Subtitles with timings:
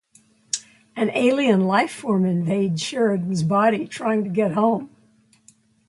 [0.95, 4.89] An alien life form invades Sheridan's body, trying to get home.